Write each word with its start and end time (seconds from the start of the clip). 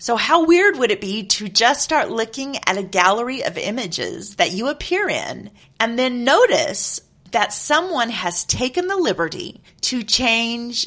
So 0.00 0.16
how 0.16 0.46
weird 0.46 0.78
would 0.78 0.90
it 0.90 1.02
be 1.02 1.24
to 1.24 1.46
just 1.50 1.84
start 1.84 2.10
looking 2.10 2.56
at 2.66 2.78
a 2.78 2.82
gallery 2.82 3.44
of 3.44 3.58
images 3.58 4.36
that 4.36 4.50
you 4.50 4.68
appear 4.68 5.10
in 5.10 5.50
and 5.78 5.98
then 5.98 6.24
notice 6.24 7.02
that 7.32 7.52
someone 7.52 8.08
has 8.08 8.46
taken 8.46 8.86
the 8.86 8.96
liberty 8.96 9.62
to 9.82 10.02
change 10.02 10.86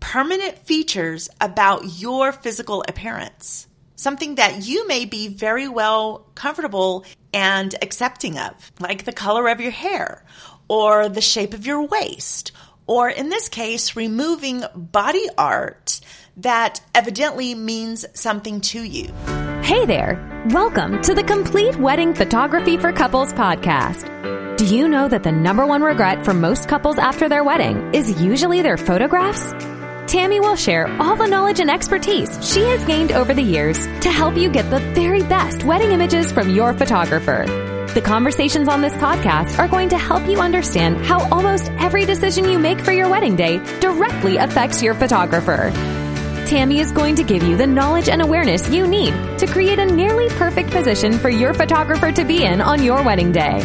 permanent 0.00 0.60
features 0.60 1.28
about 1.42 2.00
your 2.00 2.32
physical 2.32 2.82
appearance? 2.88 3.66
Something 3.96 4.36
that 4.36 4.66
you 4.66 4.88
may 4.88 5.04
be 5.04 5.28
very 5.28 5.68
well 5.68 6.30
comfortable 6.34 7.04
and 7.34 7.74
accepting 7.82 8.38
of, 8.38 8.72
like 8.80 9.04
the 9.04 9.12
color 9.12 9.46
of 9.48 9.60
your 9.60 9.72
hair 9.72 10.24
or 10.68 11.10
the 11.10 11.20
shape 11.20 11.52
of 11.52 11.66
your 11.66 11.82
waist, 11.82 12.52
or 12.86 13.10
in 13.10 13.28
this 13.28 13.50
case, 13.50 13.94
removing 13.94 14.64
body 14.74 15.26
art 15.36 16.00
that 16.38 16.80
evidently 16.94 17.54
means 17.54 18.04
something 18.14 18.60
to 18.60 18.82
you. 18.82 19.12
Hey 19.62 19.86
there! 19.86 20.30
Welcome 20.50 21.00
to 21.02 21.14
the 21.14 21.22
Complete 21.22 21.76
Wedding 21.76 22.12
Photography 22.14 22.76
for 22.76 22.92
Couples 22.92 23.32
podcast. 23.32 24.10
Do 24.56 24.66
you 24.66 24.88
know 24.88 25.08
that 25.08 25.22
the 25.22 25.32
number 25.32 25.66
one 25.66 25.82
regret 25.82 26.24
for 26.24 26.34
most 26.34 26.68
couples 26.68 26.98
after 26.98 27.28
their 27.28 27.44
wedding 27.44 27.94
is 27.94 28.20
usually 28.20 28.62
their 28.62 28.76
photographs? 28.76 29.52
Tammy 30.06 30.38
will 30.38 30.56
share 30.56 30.86
all 31.00 31.16
the 31.16 31.26
knowledge 31.26 31.60
and 31.60 31.70
expertise 31.70 32.38
she 32.46 32.60
has 32.60 32.84
gained 32.84 33.10
over 33.10 33.32
the 33.32 33.42
years 33.42 33.78
to 34.02 34.10
help 34.10 34.36
you 34.36 34.50
get 34.50 34.68
the 34.70 34.80
very 34.94 35.22
best 35.22 35.64
wedding 35.64 35.92
images 35.92 36.30
from 36.30 36.50
your 36.50 36.74
photographer. 36.74 37.46
The 37.94 38.02
conversations 38.02 38.68
on 38.68 38.82
this 38.82 38.92
podcast 38.94 39.58
are 39.58 39.68
going 39.68 39.88
to 39.90 39.98
help 39.98 40.26
you 40.28 40.40
understand 40.40 41.04
how 41.06 41.26
almost 41.30 41.70
every 41.78 42.04
decision 42.04 42.48
you 42.48 42.58
make 42.58 42.80
for 42.80 42.92
your 42.92 43.08
wedding 43.08 43.36
day 43.36 43.58
directly 43.80 44.36
affects 44.36 44.82
your 44.82 44.94
photographer. 44.94 45.72
Tammy 46.54 46.78
is 46.78 46.92
going 46.92 47.16
to 47.16 47.24
give 47.24 47.42
you 47.42 47.56
the 47.56 47.66
knowledge 47.66 48.08
and 48.08 48.22
awareness 48.22 48.70
you 48.70 48.86
need 48.86 49.12
to 49.40 49.46
create 49.48 49.80
a 49.80 49.84
nearly 49.84 50.28
perfect 50.36 50.70
position 50.70 51.18
for 51.18 51.28
your 51.28 51.52
photographer 51.52 52.12
to 52.12 52.24
be 52.24 52.44
in 52.44 52.60
on 52.60 52.80
your 52.80 53.02
wedding 53.02 53.32
day. 53.32 53.58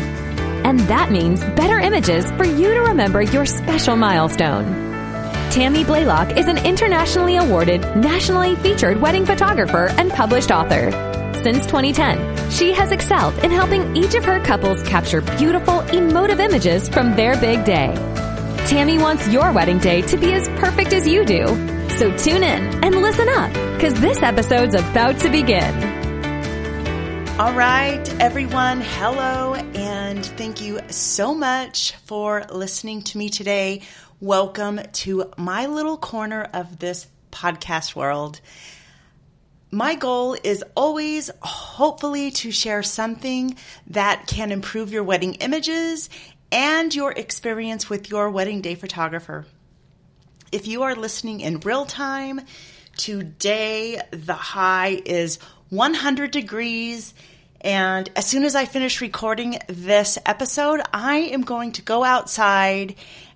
And 0.63 0.79
that 0.79 1.11
means 1.11 1.39
better 1.39 1.77
images 1.77 2.25
for 2.31 2.45
you 2.45 2.73
to 2.73 2.79
remember 2.79 3.21
your 3.21 3.45
special 3.45 3.95
milestone. 3.95 4.65
Tammy 5.51 5.83
Blaylock 5.83 6.35
is 6.35 6.47
an 6.47 6.57
internationally 6.65 7.35
awarded, 7.35 7.81
nationally 7.95 8.55
featured 8.55 8.99
wedding 8.99 9.27
photographer 9.27 9.89
and 9.91 10.09
published 10.09 10.49
author. 10.49 10.89
Since 11.43 11.67
2010, 11.67 12.49
she 12.49 12.73
has 12.73 12.91
excelled 12.91 13.37
in 13.43 13.51
helping 13.51 13.95
each 13.95 14.15
of 14.15 14.25
her 14.25 14.39
couples 14.39 14.81
capture 14.81 15.21
beautiful, 15.21 15.81
emotive 15.81 16.39
images 16.39 16.89
from 16.89 17.15
their 17.15 17.39
big 17.39 17.63
day. 17.65 17.93
Tammy 18.65 18.97
wants 18.97 19.27
your 19.27 19.51
wedding 19.51 19.77
day 19.77 20.01
to 20.01 20.17
be 20.17 20.33
as 20.33 20.49
perfect 20.59 20.91
as 20.91 21.07
you 21.07 21.23
do. 21.23 21.68
So 21.97 22.15
tune 22.15 22.43
in 22.43 22.83
and 22.83 23.01
listen 23.01 23.27
up, 23.27 23.51
because 23.73 23.99
this 23.99 24.23
episode's 24.23 24.73
about 24.73 25.19
to 25.19 25.29
begin. 25.29 25.73
All 27.37 27.53
right, 27.53 28.01
everyone, 28.21 28.79
hello, 28.81 29.55
and 29.55 30.25
thank 30.25 30.61
you 30.61 30.79
so 30.89 31.33
much 31.33 31.93
for 32.05 32.45
listening 32.51 33.01
to 33.03 33.17
me 33.17 33.27
today. 33.29 33.81
Welcome 34.21 34.79
to 34.93 35.31
my 35.37 35.65
little 35.65 35.97
corner 35.97 36.47
of 36.53 36.79
this 36.79 37.07
podcast 37.31 37.95
world. 37.95 38.39
My 39.71 39.95
goal 39.95 40.37
is 40.41 40.63
always, 40.75 41.29
hopefully, 41.41 42.31
to 42.31 42.51
share 42.51 42.81
something 42.83 43.55
that 43.87 44.25
can 44.27 44.51
improve 44.51 44.91
your 44.91 45.03
wedding 45.03 45.35
images 45.35 46.09
and 46.51 46.95
your 46.95 47.11
experience 47.11 47.89
with 47.89 48.09
your 48.09 48.29
wedding 48.29 48.61
day 48.61 48.75
photographer. 48.75 49.45
If 50.52 50.66
you 50.66 50.81
are 50.81 50.95
listening 50.95 51.42
in 51.42 51.59
real 51.59 51.86
time, 51.86 52.42
today 52.97 54.02
the 54.09 54.33
high 54.33 55.00
is 55.05 55.38
100 55.69 56.31
degrees. 56.31 57.14
And 57.61 58.09
as 58.16 58.25
soon 58.25 58.44
as 58.44 58.55
I 58.55 58.66
finish 58.66 59.00
recording 59.00 59.59
this 59.67 60.17
episode, 60.25 60.81
I 60.92 61.17
am 61.17 61.42
going 61.42 61.73
to 61.73 61.83
go 61.83 62.03
outside 62.03 62.95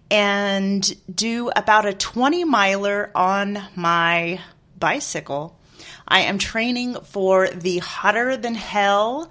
and 0.09 0.91
do 1.13 1.52
about 1.56 1.85
a 1.85 1.94
20 1.94 2.46
miler 2.46 3.12
on 3.13 3.62
my 3.75 4.40
bicycle. 4.79 5.59
I 6.07 6.22
am 6.22 6.40
training 6.40 6.96
for 7.03 7.47
the 7.47 7.78
Hotter 7.78 8.38
Than 8.38 8.56
Hell 8.56 9.29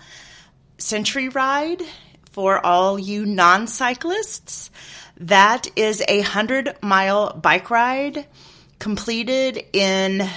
Century 0.79 1.29
Ride 1.31 1.83
for 2.31 2.65
all 2.65 2.97
you 2.97 3.27
non 3.27 3.67
cyclists. 3.67 4.71
That 5.19 5.69
is 5.77 6.03
a 6.09 6.19
100 6.19 6.77
mile 6.83 7.33
bike 7.35 7.71
ride 7.71 8.27
completed 8.79 9.65
in 9.73 10.29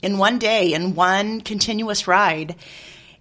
in 0.00 0.18
one 0.18 0.38
day 0.38 0.72
in 0.72 0.94
one 0.94 1.40
continuous 1.40 2.06
ride. 2.06 2.56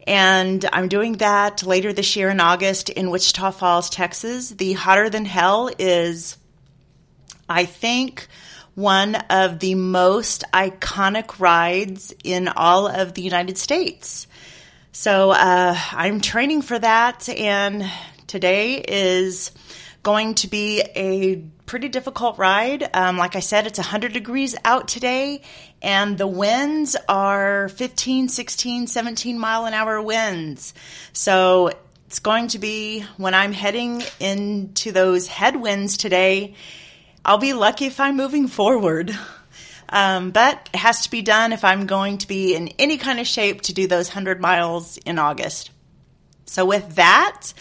And 0.05 0.63
I'm 0.71 0.87
doing 0.87 1.13
that 1.13 1.63
later 1.63 1.91
this 1.91 2.15
year 2.15 2.29
in 2.29 2.39
August 2.39 2.89
in 2.89 3.09
Wichita 3.09 3.51
Falls, 3.51 3.89
Texas. 3.89 4.51
The 4.51 4.73
Hotter 4.73 5.09
Than 5.09 5.25
Hell 5.25 5.69
is, 5.77 6.37
I 7.49 7.65
think, 7.65 8.27
one 8.73 9.15
of 9.15 9.59
the 9.59 9.75
most 9.75 10.45
iconic 10.53 11.39
rides 11.39 12.13
in 12.23 12.47
all 12.47 12.87
of 12.87 13.15
the 13.15 13.21
United 13.21 13.57
States. 13.57 14.27
So 14.93 15.31
uh, 15.31 15.75
I'm 15.91 16.21
training 16.21 16.61
for 16.61 16.79
that, 16.79 17.27
and 17.27 17.83
today 18.27 18.75
is 18.75 19.51
going 20.07 20.35
to 20.35 20.47
be 20.47 20.79
a 20.95 21.35
pretty 21.65 21.89
difficult 21.89 22.37
ride. 22.37 22.89
Um, 22.93 23.17
like 23.17 23.35
I 23.35 23.41
said, 23.41 23.67
it's 23.67 23.77
100 23.77 24.13
degrees 24.13 24.55
out 24.63 24.87
today, 24.87 25.41
and 25.81 26.17
the 26.17 26.25
winds 26.25 26.95
are 27.09 27.67
15, 27.67 28.29
16, 28.29 28.87
17 28.87 29.37
mile 29.37 29.65
an 29.65 29.73
hour 29.73 30.01
winds. 30.01 30.73
So 31.11 31.71
it's 32.05 32.19
going 32.19 32.47
to 32.49 32.57
be 32.57 33.01
when 33.17 33.33
I'm 33.33 33.51
heading 33.51 34.01
into 34.21 34.93
those 34.93 35.27
headwinds 35.27 35.97
today, 35.97 36.55
I'll 37.25 37.37
be 37.37 37.51
lucky 37.51 37.87
if 37.87 37.99
I'm 37.99 38.15
moving 38.15 38.47
forward. 38.47 39.13
Um, 39.89 40.31
but 40.31 40.69
it 40.73 40.77
has 40.77 41.01
to 41.01 41.11
be 41.11 41.21
done 41.21 41.51
if 41.51 41.65
I'm 41.65 41.85
going 41.85 42.19
to 42.19 42.27
be 42.29 42.55
in 42.55 42.69
any 42.79 42.95
kind 42.95 43.19
of 43.19 43.27
shape 43.27 43.59
to 43.63 43.73
do 43.73 43.87
those 43.87 44.07
100 44.07 44.39
miles 44.39 44.95
in 44.99 45.19
August. 45.19 45.71
So 46.45 46.63
with 46.65 46.95
that, 46.95 47.51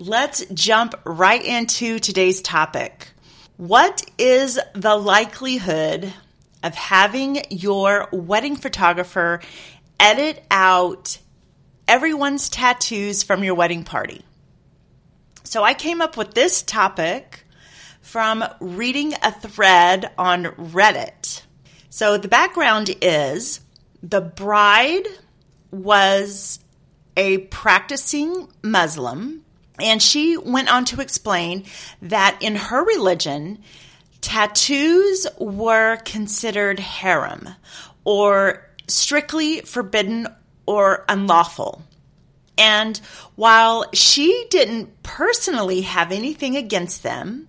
Let's 0.00 0.44
jump 0.54 0.94
right 1.04 1.44
into 1.44 1.98
today's 1.98 2.40
topic. 2.40 3.08
What 3.56 4.08
is 4.16 4.56
the 4.72 4.94
likelihood 4.94 6.14
of 6.62 6.74
having 6.76 7.42
your 7.50 8.08
wedding 8.12 8.54
photographer 8.54 9.40
edit 9.98 10.44
out 10.52 11.18
everyone's 11.88 12.48
tattoos 12.48 13.24
from 13.24 13.42
your 13.42 13.56
wedding 13.56 13.82
party? 13.82 14.24
So 15.42 15.64
I 15.64 15.74
came 15.74 16.00
up 16.00 16.16
with 16.16 16.32
this 16.32 16.62
topic 16.62 17.44
from 18.00 18.44
reading 18.60 19.14
a 19.20 19.32
thread 19.32 20.12
on 20.16 20.44
Reddit. 20.44 21.42
So 21.90 22.18
the 22.18 22.28
background 22.28 22.94
is 23.02 23.58
the 24.00 24.20
bride 24.20 25.08
was 25.72 26.60
a 27.16 27.38
practicing 27.38 28.48
Muslim 28.62 29.44
and 29.80 30.02
she 30.02 30.36
went 30.36 30.72
on 30.72 30.84
to 30.86 31.00
explain 31.00 31.64
that 32.02 32.38
in 32.40 32.56
her 32.56 32.84
religion, 32.84 33.58
tattoos 34.20 35.26
were 35.38 35.96
considered 36.04 36.80
haram 36.80 37.48
or 38.04 38.66
strictly 38.86 39.60
forbidden 39.60 40.26
or 40.66 41.04
unlawful. 41.08 41.82
And 42.56 42.98
while 43.36 43.86
she 43.94 44.46
didn't 44.50 45.02
personally 45.02 45.82
have 45.82 46.10
anything 46.10 46.56
against 46.56 47.04
them, 47.04 47.48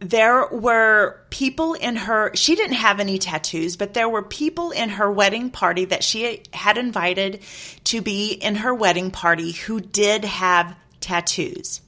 there 0.00 0.46
were 0.48 1.20
people 1.30 1.72
in 1.72 1.96
her, 1.96 2.30
she 2.34 2.54
didn't 2.56 2.76
have 2.76 3.00
any 3.00 3.18
tattoos, 3.18 3.76
but 3.76 3.94
there 3.94 4.08
were 4.08 4.22
people 4.22 4.70
in 4.70 4.90
her 4.90 5.10
wedding 5.10 5.50
party 5.50 5.86
that 5.86 6.04
she 6.04 6.42
had 6.52 6.76
invited 6.76 7.40
to 7.84 8.02
be 8.02 8.32
in 8.32 8.56
her 8.56 8.74
wedding 8.74 9.10
party 9.10 9.52
who 9.52 9.80
did 9.80 10.24
have 10.26 10.76
tattoos. 11.04 11.80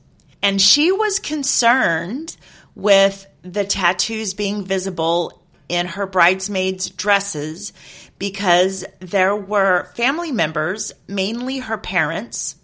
And 0.42 0.60
she 0.60 0.92
was 0.92 1.18
concerned 1.18 2.36
with 2.74 3.26
the 3.42 3.64
tattoos 3.64 4.34
being 4.34 4.64
visible 4.64 5.42
in 5.68 5.86
her 5.86 6.06
bridesmaids' 6.06 6.90
dresses 6.90 7.72
because 8.18 8.84
there 9.00 9.34
were 9.34 9.90
family 9.96 10.30
members, 10.30 10.92
mainly 11.08 11.58
her 11.58 11.78
parents, 11.78 12.56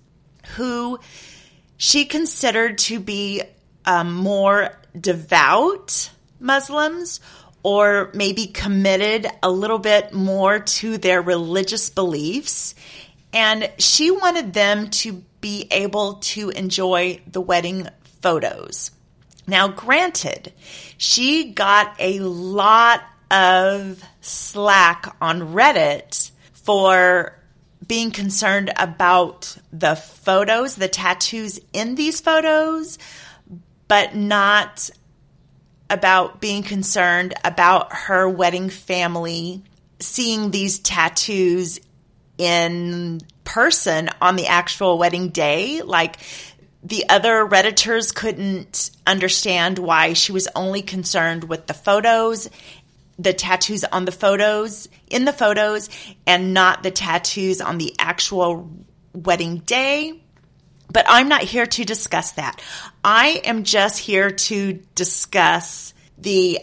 who 0.56 0.99
she 1.76 2.04
considered 2.04 2.78
to 2.78 3.00
be 3.00 3.43
um, 3.84 4.14
more 4.14 4.78
devout 4.98 6.10
Muslims 6.38 7.20
or 7.62 8.10
maybe 8.14 8.46
committed 8.46 9.26
a 9.43 9.50
little 9.50 9.78
bit 9.78 10.12
more 10.12 10.58
to 10.58 10.98
their 10.98 11.22
religious 11.22 11.90
beliefs. 11.90 12.75
And 13.32 13.70
she 13.78 14.10
wanted 14.10 14.52
them 14.52 14.90
to 14.90 15.22
be 15.42 15.68
able 15.70 16.14
to 16.14 16.48
enjoy 16.48 17.20
the 17.30 17.42
wedding 17.42 17.88
photos. 18.22 18.90
Now, 19.46 19.68
granted, 19.68 20.54
she 20.96 21.52
got 21.52 21.94
a 21.98 22.20
lot 22.20 23.02
of 23.30 24.02
slack 24.22 25.14
on 25.20 25.52
Reddit 25.52 26.30
for 26.52 27.38
being 27.86 28.12
concerned 28.12 28.72
about 28.76 29.56
the 29.72 29.96
photos, 29.96 30.76
the 30.76 30.88
tattoos 30.88 31.60
in 31.72 31.96
these 31.96 32.20
photos, 32.20 32.98
but 33.88 34.14
not 34.14 34.88
about 35.90 36.40
being 36.40 36.62
concerned 36.62 37.34
about 37.44 37.92
her 37.92 38.28
wedding 38.28 38.70
family 38.70 39.62
seeing 40.02 40.50
these 40.50 40.78
tattoos 40.78 41.80
in 42.42 43.20
person 43.44 44.10
on 44.20 44.34
the 44.34 44.48
actual 44.48 44.98
wedding 44.98 45.28
day. 45.28 45.80
Like 45.82 46.16
the 46.82 47.08
other 47.08 47.46
Redditors 47.46 48.12
couldn't 48.12 48.90
understand 49.06 49.78
why 49.78 50.14
she 50.14 50.32
was 50.32 50.48
only 50.56 50.82
concerned 50.82 51.44
with 51.44 51.68
the 51.68 51.74
photos, 51.74 52.50
the 53.16 53.32
tattoos 53.32 53.84
on 53.84 54.04
the 54.04 54.12
photos, 54.12 54.88
in 55.08 55.24
the 55.24 55.32
photos, 55.32 55.88
and 56.26 56.52
not 56.52 56.82
the 56.82 56.90
tattoos 56.90 57.60
on 57.60 57.78
the 57.78 57.94
actual 57.98 58.68
wedding 59.12 59.58
day. 59.58 60.20
But 60.92 61.06
I'm 61.08 61.28
not 61.28 61.42
here 61.42 61.66
to 61.66 61.84
discuss 61.84 62.32
that. 62.32 62.60
I 63.04 63.40
am 63.44 63.62
just 63.62 64.00
here 64.00 64.30
to 64.30 64.82
discuss 64.96 65.94
the 66.18 66.58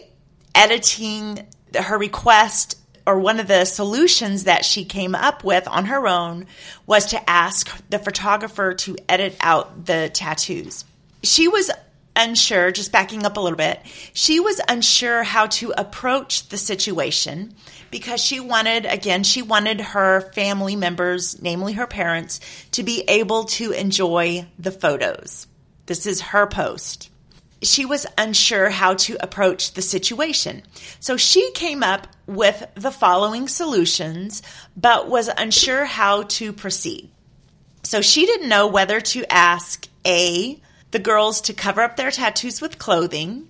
editing, 0.54 1.46
her 1.74 1.96
request 1.96 2.79
or 3.10 3.18
one 3.18 3.40
of 3.40 3.48
the 3.48 3.64
solutions 3.64 4.44
that 4.44 4.64
she 4.64 4.84
came 4.84 5.16
up 5.16 5.42
with 5.42 5.66
on 5.66 5.86
her 5.86 6.06
own 6.06 6.46
was 6.86 7.06
to 7.06 7.28
ask 7.30 7.68
the 7.88 7.98
photographer 7.98 8.72
to 8.74 8.96
edit 9.08 9.36
out 9.40 9.84
the 9.84 10.08
tattoos. 10.14 10.84
She 11.24 11.48
was 11.48 11.72
unsure, 12.14 12.70
just 12.70 12.92
backing 12.92 13.26
up 13.26 13.36
a 13.36 13.40
little 13.40 13.56
bit, 13.56 13.80
she 14.12 14.38
was 14.38 14.60
unsure 14.68 15.24
how 15.24 15.46
to 15.46 15.72
approach 15.76 16.48
the 16.50 16.56
situation 16.56 17.52
because 17.90 18.22
she 18.22 18.38
wanted, 18.38 18.86
again, 18.86 19.24
she 19.24 19.42
wanted 19.42 19.80
her 19.80 20.20
family 20.32 20.76
members, 20.76 21.42
namely 21.42 21.72
her 21.72 21.88
parents, 21.88 22.38
to 22.70 22.84
be 22.84 23.02
able 23.08 23.44
to 23.44 23.72
enjoy 23.72 24.46
the 24.56 24.70
photos. 24.70 25.48
This 25.86 26.06
is 26.06 26.20
her 26.20 26.46
post 26.46 27.10
she 27.62 27.84
was 27.84 28.06
unsure 28.16 28.70
how 28.70 28.94
to 28.94 29.16
approach 29.22 29.74
the 29.74 29.82
situation. 29.82 30.62
So 30.98 31.16
she 31.16 31.52
came 31.52 31.82
up 31.82 32.06
with 32.26 32.66
the 32.74 32.90
following 32.90 33.48
solutions, 33.48 34.42
but 34.76 35.08
was 35.08 35.28
unsure 35.28 35.84
how 35.84 36.22
to 36.22 36.52
proceed. 36.52 37.10
So 37.82 38.00
she 38.00 38.26
didn't 38.26 38.48
know 38.48 38.66
whether 38.66 39.00
to 39.00 39.32
ask 39.32 39.86
A, 40.06 40.60
the 40.90 40.98
girls 40.98 41.42
to 41.42 41.54
cover 41.54 41.82
up 41.82 41.96
their 41.96 42.10
tattoos 42.10 42.60
with 42.60 42.78
clothing. 42.78 43.48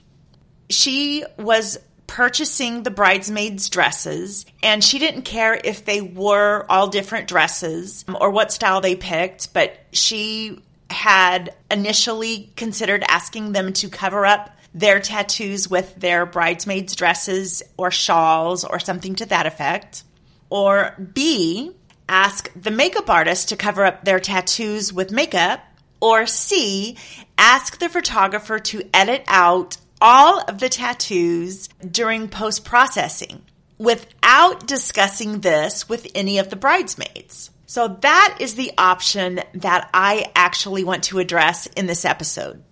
She 0.68 1.24
was 1.36 1.78
purchasing 2.06 2.82
the 2.82 2.90
bridesmaids' 2.90 3.68
dresses, 3.68 4.44
and 4.64 4.82
she 4.82 4.98
didn't 4.98 5.22
care 5.22 5.54
if 5.54 5.84
they 5.84 6.00
were 6.00 6.66
all 6.68 6.88
different 6.88 7.28
dresses 7.28 8.04
um, 8.08 8.16
or 8.20 8.30
what 8.30 8.52
style 8.52 8.80
they 8.80 8.96
picked, 8.96 9.54
but 9.54 9.78
she 9.92 10.60
had 10.90 11.54
initially 11.70 12.52
considered 12.56 13.04
asking 13.08 13.52
them 13.52 13.72
to 13.74 13.88
cover 13.88 14.26
up 14.26 14.50
their 14.74 15.00
tattoos 15.00 15.68
with 15.68 15.94
their 15.96 16.26
bridesmaids' 16.26 16.94
dresses 16.94 17.62
or 17.76 17.90
shawls 17.90 18.64
or 18.64 18.78
something 18.78 19.14
to 19.16 19.26
that 19.26 19.46
effect. 19.46 20.04
Or 20.48 20.96
B, 21.12 21.72
ask 22.08 22.50
the 22.54 22.70
makeup 22.70 23.08
artist 23.08 23.48
to 23.50 23.56
cover 23.56 23.84
up 23.84 24.04
their 24.04 24.20
tattoos 24.20 24.92
with 24.92 25.12
makeup. 25.12 25.60
Or 26.00 26.26
C, 26.26 26.96
ask 27.36 27.78
the 27.78 27.88
photographer 27.88 28.58
to 28.58 28.88
edit 28.94 29.24
out 29.26 29.76
all 30.00 30.40
of 30.40 30.58
the 30.58 30.68
tattoos 30.68 31.68
during 31.88 32.28
post 32.28 32.64
processing 32.64 33.42
without 33.76 34.66
discussing 34.66 35.40
this 35.40 35.88
with 35.88 36.06
any 36.14 36.38
of 36.38 36.50
the 36.50 36.56
bridesmaids. 36.56 37.50
So 37.70 37.86
that 38.00 38.38
is 38.40 38.56
the 38.56 38.72
option 38.76 39.42
that 39.54 39.88
I 39.94 40.32
actually 40.34 40.82
want 40.82 41.04
to 41.04 41.20
address 41.20 41.66
in 41.68 41.86
this 41.86 42.04
episode. 42.04 42.64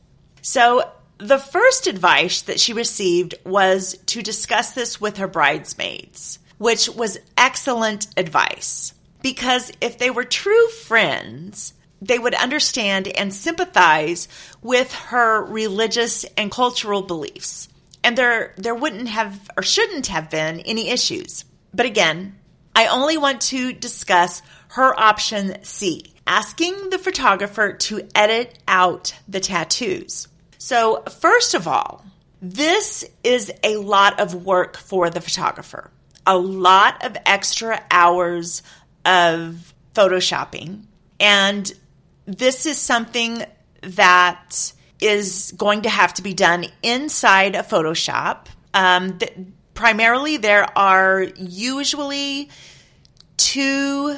So 0.42 0.90
the 1.18 1.38
first 1.38 1.86
advice 1.86 2.42
that 2.42 2.58
she 2.58 2.72
received 2.72 3.36
was 3.46 3.96
to 4.06 4.22
discuss 4.22 4.72
this 4.72 5.00
with 5.00 5.18
her 5.18 5.28
bridesmaids, 5.28 6.40
which 6.56 6.88
was 6.88 7.20
excellent 7.36 8.08
advice. 8.16 8.92
Because 9.22 9.70
if 9.80 9.98
they 9.98 10.10
were 10.10 10.24
true 10.24 10.66
friends, 10.70 11.74
they 12.02 12.18
would 12.18 12.34
understand 12.34 13.06
and 13.06 13.32
sympathize 13.32 14.26
with 14.62 14.92
her 14.92 15.44
religious 15.44 16.24
and 16.36 16.50
cultural 16.50 17.02
beliefs. 17.02 17.68
And 18.02 18.18
there, 18.18 18.52
there 18.56 18.74
wouldn't 18.74 19.06
have 19.06 19.48
or 19.56 19.62
shouldn't 19.62 20.08
have 20.08 20.28
been 20.28 20.58
any 20.58 20.88
issues. 20.88 21.44
But 21.72 21.86
again, 21.86 22.34
I 22.74 22.86
only 22.86 23.18
want 23.18 23.40
to 23.42 23.72
discuss 23.72 24.42
her 24.68 24.98
option 24.98 25.64
C, 25.64 26.14
asking 26.26 26.90
the 26.90 26.98
photographer 26.98 27.72
to 27.72 28.08
edit 28.14 28.58
out 28.68 29.14
the 29.26 29.40
tattoos. 29.40 30.28
So, 30.58 31.02
first 31.20 31.54
of 31.54 31.66
all, 31.66 32.04
this 32.40 33.04
is 33.24 33.52
a 33.64 33.76
lot 33.76 34.20
of 34.20 34.44
work 34.44 34.76
for 34.76 35.10
the 35.10 35.20
photographer, 35.20 35.90
a 36.26 36.36
lot 36.36 37.04
of 37.04 37.16
extra 37.26 37.82
hours 37.90 38.62
of 39.04 39.74
photoshopping. 39.94 40.84
And 41.18 41.72
this 42.26 42.66
is 42.66 42.78
something 42.78 43.44
that 43.82 44.72
is 45.00 45.52
going 45.56 45.82
to 45.82 45.88
have 45.88 46.14
to 46.14 46.22
be 46.22 46.34
done 46.34 46.66
inside 46.82 47.54
a 47.54 47.62
Photoshop. 47.62 48.46
Um, 48.74 49.18
th- 49.18 49.32
primarily, 49.78 50.38
there 50.38 50.66
are 50.76 51.22
usually 51.36 52.50
two 53.36 54.16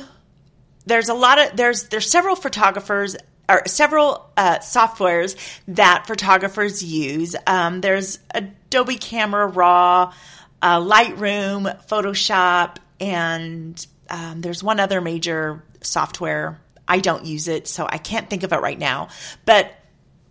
there's 0.86 1.10
a 1.10 1.14
lot 1.14 1.38
of 1.38 1.54
there's 1.54 1.84
there's 1.88 2.10
several 2.10 2.34
photographers 2.34 3.14
or 3.46 3.62
several 3.66 4.30
uh, 4.38 4.58
softwares 4.60 5.36
that 5.68 6.06
photographers 6.06 6.82
use. 6.82 7.36
Um, 7.46 7.82
there's 7.82 8.20
Adobe 8.34 8.96
Camera 8.96 9.46
Raw, 9.46 10.14
uh, 10.62 10.80
Lightroom, 10.80 11.86
Photoshop, 11.86 12.78
and 12.98 13.86
um, 14.08 14.40
there's 14.40 14.64
one 14.64 14.80
other 14.80 15.02
major 15.02 15.62
software. 15.82 16.58
I 16.88 17.00
don't 17.00 17.26
use 17.26 17.48
it, 17.48 17.68
so 17.68 17.86
I 17.86 17.98
can't 17.98 18.30
think 18.30 18.44
of 18.44 18.52
it 18.54 18.60
right 18.60 18.78
now. 18.78 19.08
But 19.44 19.74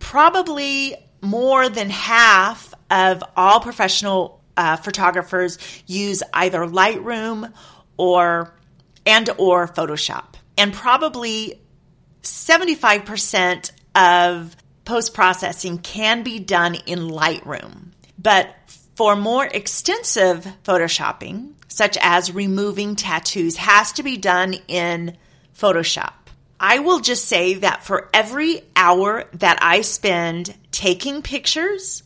probably 0.00 0.96
more 1.22 1.68
than 1.68 1.88
half 1.88 2.74
of 2.90 3.22
all 3.36 3.60
professional 3.60 4.39
uh, 4.60 4.76
photographers 4.76 5.58
use 5.86 6.22
either 6.34 6.60
Lightroom 6.60 7.50
or 7.96 8.52
and 9.06 9.30
or 9.38 9.66
Photoshop 9.66 10.34
and 10.58 10.74
probably 10.74 11.58
75% 12.22 13.70
of 13.94 14.54
post 14.84 15.14
processing 15.14 15.78
can 15.78 16.22
be 16.22 16.38
done 16.38 16.74
in 16.74 17.08
Lightroom. 17.08 17.92
But 18.18 18.54
for 18.94 19.16
more 19.16 19.46
extensive 19.46 20.46
photoshopping, 20.64 21.54
such 21.68 21.96
as 22.02 22.34
removing 22.34 22.96
tattoos, 22.96 23.56
has 23.56 23.92
to 23.92 24.02
be 24.02 24.18
done 24.18 24.54
in 24.68 25.16
Photoshop. 25.56 26.12
I 26.62 26.80
will 26.80 27.00
just 27.00 27.24
say 27.24 27.54
that 27.54 27.84
for 27.84 28.10
every 28.12 28.60
hour 28.76 29.24
that 29.34 29.60
I 29.62 29.80
spend 29.80 30.54
taking 30.72 31.22
pictures, 31.22 32.02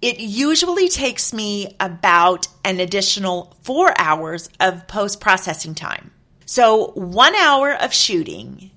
it 0.00 0.20
usually 0.20 0.88
takes 0.88 1.32
me 1.32 1.74
about 1.80 2.46
an 2.64 2.80
additional 2.80 3.56
four 3.62 3.92
hours 3.98 4.48
of 4.60 4.86
post 4.86 5.20
processing 5.20 5.74
time. 5.74 6.12
So 6.46 6.92
one 6.92 7.34
hour 7.34 7.72
of 7.74 7.92
shooting 7.92 8.70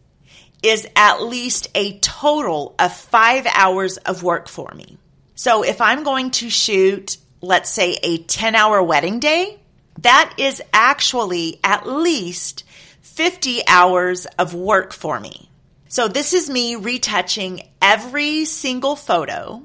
is 0.63 0.87
at 0.95 1.21
least 1.21 1.69
a 1.75 1.99
total 1.99 2.75
of 2.79 2.93
five 2.93 3.47
hours 3.53 3.97
of 3.97 4.23
work 4.23 4.47
for 4.47 4.71
me. 4.75 4.97
So 5.35 5.63
if 5.63 5.81
I'm 5.81 6.03
going 6.03 6.31
to 6.31 6.49
shoot, 6.49 7.17
let's 7.41 7.69
say 7.69 7.97
a 8.03 8.19
10 8.19 8.55
hour 8.55 8.81
wedding 8.83 9.19
day, 9.19 9.59
that 10.01 10.35
is 10.37 10.61
actually 10.73 11.59
at 11.63 11.87
least 11.87 12.63
50 13.01 13.61
hours 13.67 14.25
of 14.37 14.53
work 14.53 14.93
for 14.93 15.19
me. 15.19 15.49
So 15.87 16.07
this 16.07 16.33
is 16.33 16.49
me 16.49 16.75
retouching 16.75 17.67
every 17.81 18.45
single 18.45 18.95
photo, 18.95 19.63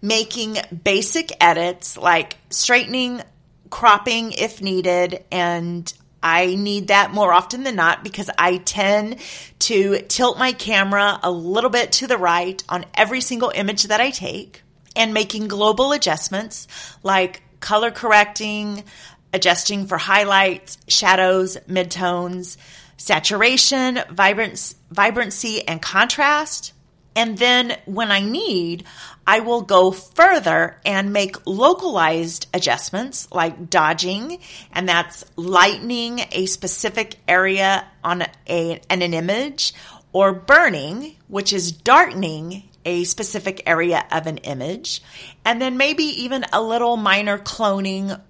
making 0.00 0.56
basic 0.84 1.32
edits 1.40 1.96
like 1.96 2.36
straightening, 2.50 3.22
cropping 3.70 4.32
if 4.32 4.60
needed, 4.60 5.24
and 5.30 5.92
I 6.22 6.54
need 6.54 6.88
that 6.88 7.12
more 7.12 7.32
often 7.32 7.64
than 7.64 7.74
not 7.74 8.04
because 8.04 8.30
I 8.38 8.58
tend 8.58 9.16
to 9.60 9.98
tilt 10.02 10.38
my 10.38 10.52
camera 10.52 11.18
a 11.22 11.30
little 11.30 11.70
bit 11.70 11.92
to 11.92 12.06
the 12.06 12.18
right 12.18 12.62
on 12.68 12.84
every 12.94 13.20
single 13.20 13.50
image 13.54 13.84
that 13.84 14.00
I 14.00 14.10
take 14.10 14.62
and 14.94 15.12
making 15.12 15.48
global 15.48 15.92
adjustments 15.92 16.68
like 17.02 17.42
color 17.60 17.90
correcting, 17.90 18.84
adjusting 19.32 19.86
for 19.86 19.98
highlights, 19.98 20.78
shadows, 20.86 21.56
midtones, 21.68 22.56
saturation, 22.96 24.00
vibrance, 24.10 24.76
vibrancy, 24.90 25.66
and 25.66 25.82
contrast. 25.82 26.72
And 27.14 27.36
then 27.36 27.76
when 27.84 28.10
I 28.10 28.20
need, 28.20 28.84
I 29.26 29.40
will 29.40 29.62
go 29.62 29.90
further 29.90 30.80
and 30.84 31.12
make 31.12 31.46
localized 31.46 32.46
adjustments 32.54 33.28
like 33.30 33.70
dodging, 33.70 34.38
and 34.72 34.88
that's 34.88 35.24
lightening 35.36 36.20
a 36.32 36.46
specific 36.46 37.16
area 37.28 37.86
on 38.02 38.22
a, 38.22 38.80
an, 38.88 39.02
an 39.02 39.14
image, 39.14 39.74
or 40.12 40.32
burning, 40.32 41.16
which 41.28 41.52
is 41.52 41.72
darkening 41.72 42.68
a 42.84 43.04
specific 43.04 43.62
area 43.66 44.04
of 44.10 44.26
an 44.26 44.38
image, 44.38 45.02
and 45.44 45.62
then 45.62 45.76
maybe 45.76 46.04
even 46.04 46.44
a 46.52 46.60
little 46.60 46.96
minor 46.96 47.38
cloning 47.38 48.20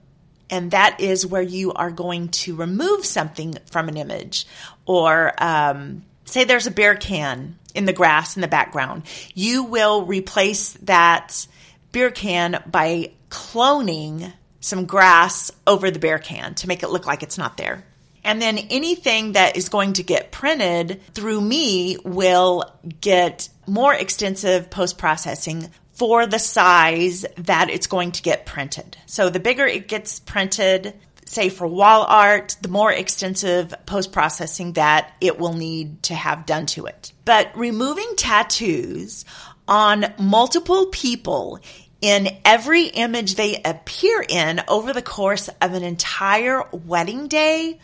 and 0.51 0.73
that 0.73 1.01
is 1.01 1.25
where 1.25 1.43
you 1.43 1.73
are 1.73 1.91
going 1.91 2.29
to 2.29 2.55
remove 2.55 3.07
something 3.07 3.57
from 3.71 3.89
an 3.89 3.97
image 3.97 4.47
or 4.85 5.33
um, 5.43 6.05
say 6.25 6.45
there's 6.45 6.67
a 6.67 6.71
beer 6.71 6.95
can 6.95 7.59
in 7.75 7.85
the 7.85 7.93
grass 7.93 8.37
in 8.37 8.43
the 8.43 8.49
background, 8.49 9.05
you 9.35 9.65
will 9.65 10.05
replace 10.05 10.73
that 10.83 11.47
beer 11.91 12.11
can 12.11 12.63
by 12.67 13.13
cloning 13.31 14.33
some 14.61 14.87
grass 14.87 15.51
over 15.67 15.91
the 15.91 15.99
beer 15.99 16.19
can 16.19 16.55
to 16.55 16.69
make 16.69 16.83
it 16.83 16.91
look 16.91 17.07
like 17.07 17.23
it's 17.23 17.39
not 17.39 17.57
there. 17.57 17.85
And 18.25 18.41
then 18.41 18.59
anything 18.59 19.33
that 19.33 19.57
is 19.57 19.69
going 19.69 19.95
to 19.95 20.03
get 20.03 20.31
printed 20.31 21.01
through 21.13 21.41
me 21.41 21.97
will 22.05 22.65
get 23.01 23.49
more 23.67 23.93
extensive 23.93 24.71
post 24.71 24.97
processing 24.97 25.71
for 25.93 26.27
the 26.27 26.39
size 26.39 27.27
that 27.39 27.69
it's 27.69 27.87
going 27.87 28.13
to 28.13 28.23
get 28.23 28.47
printed. 28.47 28.97
So 29.07 29.29
the 29.29 29.41
bigger 29.41 29.67
it 29.67 29.89
gets 29.89 30.21
printed, 30.21 30.95
say 31.25 31.49
for 31.49 31.67
wall 31.67 32.05
art, 32.05 32.57
the 32.63 32.69
more 32.69 32.93
extensive 32.93 33.75
post 33.87 34.13
processing 34.13 34.75
that 34.75 35.13
it 35.21 35.39
will 35.39 35.55
need 35.55 36.03
to 36.05 36.15
have 36.15 36.47
done 36.47 36.67
to 36.67 36.87
it. 36.87 37.13
But 37.25 37.57
removing 37.57 38.17
tattoos 38.17 39.25
on 39.69 40.13
multiple 40.19 40.87
people 40.87 41.61
in 42.01 42.29
every 42.45 42.87
image 42.87 43.37
they 43.37 43.63
appear 43.65 44.25
in 44.29 44.61
over 44.67 44.93
the 44.93 45.03
course 45.03 45.49
of 45.61 45.73
an 45.73 45.85
entire 45.85 46.65
wedding 46.73 47.29
day 47.29 47.79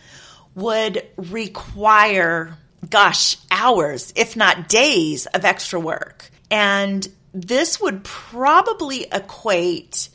would 0.55 1.07
require, 1.17 2.59
gosh, 2.91 3.37
hours, 3.51 4.13
if 4.17 4.37
not 4.37 4.69
days 4.69 5.27
of 5.27 5.45
extra 5.45 5.79
work. 5.79 6.31
And 6.51 7.07
this 7.33 7.81
would 7.81 8.03
probably 8.03 9.07
equate 9.13 10.09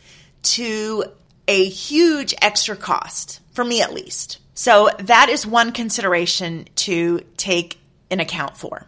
to 0.44 1.06
a 1.48 1.66
huge 1.66 2.34
extra 2.42 2.76
cost, 2.76 3.42
for 3.54 3.64
me 3.64 3.82
at 3.82 3.94
least. 3.94 4.40
So 4.54 4.90
that 5.00 5.30
is 5.30 5.46
one 5.48 5.72
consideration 5.72 6.68
to 6.76 7.22
take 7.38 7.80
in 8.10 8.20
account 8.20 8.58
for. 8.58 8.86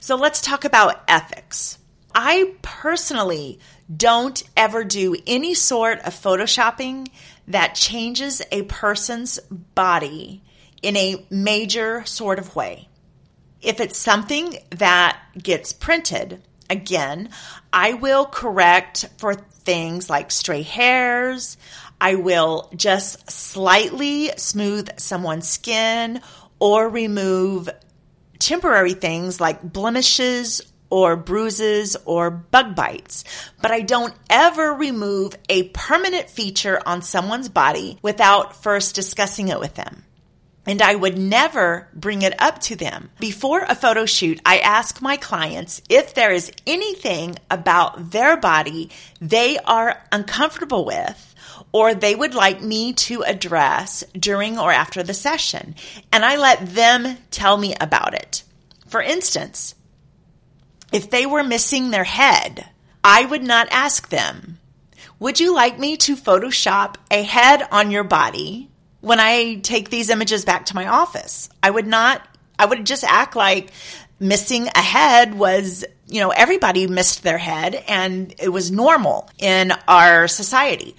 So 0.00 0.16
let's 0.16 0.40
talk 0.40 0.64
about 0.64 1.02
ethics. 1.08 1.78
I 2.14 2.54
personally 2.62 3.58
don't 3.94 4.42
ever 4.56 4.84
do 4.84 5.16
any 5.26 5.54
sort 5.54 6.00
of 6.00 6.14
photoshopping 6.14 7.08
that 7.48 7.74
changes 7.74 8.42
a 8.50 8.62
person's 8.62 9.38
body 9.74 10.42
in 10.82 10.96
a 10.96 11.24
major 11.30 12.04
sort 12.04 12.38
of 12.38 12.54
way. 12.54 12.88
If 13.60 13.80
it's 13.80 13.98
something 13.98 14.56
that 14.70 15.18
gets 15.40 15.72
printed, 15.72 16.42
again, 16.68 17.30
I 17.72 17.94
will 17.94 18.26
correct 18.26 19.08
for 19.16 19.34
things 19.34 20.10
like 20.10 20.30
stray 20.30 20.62
hairs. 20.62 21.56
I 22.04 22.16
will 22.16 22.68
just 22.76 23.30
slightly 23.30 24.30
smooth 24.36 24.90
someone's 24.98 25.48
skin 25.48 26.20
or 26.58 26.86
remove 26.86 27.70
temporary 28.38 28.92
things 28.92 29.40
like 29.40 29.62
blemishes 29.62 30.60
or 30.90 31.16
bruises 31.16 31.96
or 32.04 32.30
bug 32.30 32.74
bites, 32.76 33.24
but 33.62 33.70
I 33.70 33.80
don't 33.80 34.12
ever 34.28 34.74
remove 34.74 35.34
a 35.48 35.70
permanent 35.70 36.28
feature 36.28 36.78
on 36.84 37.00
someone's 37.00 37.48
body 37.48 37.98
without 38.02 38.54
first 38.62 38.94
discussing 38.94 39.48
it 39.48 39.58
with 39.58 39.74
them. 39.74 40.04
And 40.66 40.80
I 40.80 40.94
would 40.94 41.18
never 41.18 41.88
bring 41.94 42.22
it 42.22 42.40
up 42.40 42.58
to 42.62 42.76
them. 42.76 43.10
Before 43.20 43.60
a 43.60 43.74
photo 43.74 44.06
shoot, 44.06 44.40
I 44.46 44.58
ask 44.58 45.02
my 45.02 45.16
clients 45.16 45.82
if 45.88 46.14
there 46.14 46.32
is 46.32 46.50
anything 46.66 47.36
about 47.50 48.12
their 48.12 48.36
body 48.36 48.90
they 49.20 49.58
are 49.58 50.02
uncomfortable 50.10 50.84
with 50.84 51.34
or 51.72 51.94
they 51.94 52.14
would 52.14 52.34
like 52.34 52.62
me 52.62 52.92
to 52.92 53.22
address 53.22 54.04
during 54.18 54.58
or 54.58 54.72
after 54.72 55.02
the 55.02 55.12
session. 55.12 55.74
And 56.12 56.24
I 56.24 56.36
let 56.36 56.74
them 56.74 57.18
tell 57.30 57.56
me 57.56 57.74
about 57.80 58.14
it. 58.14 58.42
For 58.86 59.02
instance, 59.02 59.74
if 60.92 61.10
they 61.10 61.26
were 61.26 61.42
missing 61.42 61.90
their 61.90 62.04
head, 62.04 62.68
I 63.02 63.24
would 63.24 63.42
not 63.42 63.68
ask 63.70 64.08
them, 64.08 64.58
would 65.18 65.40
you 65.40 65.54
like 65.54 65.78
me 65.78 65.96
to 65.98 66.16
Photoshop 66.16 66.94
a 67.10 67.22
head 67.22 67.66
on 67.70 67.90
your 67.90 68.04
body 68.04 68.70
when 69.04 69.20
I 69.20 69.56
take 69.56 69.90
these 69.90 70.08
images 70.08 70.46
back 70.46 70.66
to 70.66 70.74
my 70.74 70.88
office. 70.88 71.50
I 71.62 71.70
would 71.70 71.86
not, 71.86 72.26
I 72.58 72.64
would 72.64 72.86
just 72.86 73.04
act 73.04 73.36
like 73.36 73.70
missing 74.18 74.66
a 74.68 74.80
head 74.80 75.34
was, 75.34 75.84
you 76.06 76.20
know, 76.20 76.30
everybody 76.30 76.86
missed 76.86 77.22
their 77.22 77.36
head 77.36 77.74
and 77.86 78.34
it 78.38 78.48
was 78.48 78.70
normal 78.70 79.28
in 79.38 79.72
our 79.86 80.26
society. 80.26 80.96